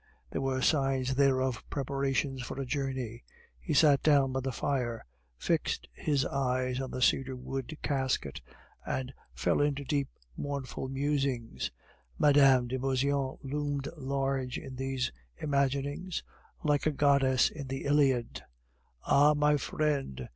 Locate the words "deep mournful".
9.83-10.87